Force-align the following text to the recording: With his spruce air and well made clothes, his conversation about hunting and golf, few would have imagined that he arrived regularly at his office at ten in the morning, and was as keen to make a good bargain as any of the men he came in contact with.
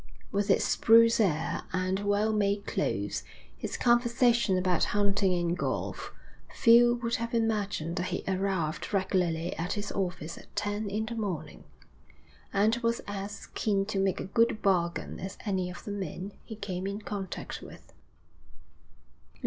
With 0.31 0.47
his 0.47 0.63
spruce 0.63 1.19
air 1.19 1.61
and 1.73 1.99
well 1.99 2.33
made 2.33 2.65
clothes, 2.65 3.23
his 3.55 3.77
conversation 3.77 4.57
about 4.57 4.85
hunting 4.97 5.31
and 5.35 5.55
golf, 5.55 6.11
few 6.55 6.95
would 7.03 7.17
have 7.17 7.35
imagined 7.35 7.97
that 7.97 8.07
he 8.07 8.23
arrived 8.27 8.91
regularly 8.95 9.55
at 9.57 9.73
his 9.73 9.91
office 9.91 10.39
at 10.39 10.55
ten 10.55 10.89
in 10.89 11.05
the 11.05 11.13
morning, 11.13 11.65
and 12.51 12.77
was 12.77 13.01
as 13.07 13.45
keen 13.53 13.85
to 13.85 13.99
make 13.99 14.19
a 14.19 14.25
good 14.25 14.63
bargain 14.63 15.19
as 15.19 15.37
any 15.45 15.69
of 15.69 15.83
the 15.85 15.91
men 15.91 16.31
he 16.45 16.55
came 16.55 16.87
in 16.87 17.01
contact 17.01 17.61
with. 17.61 17.93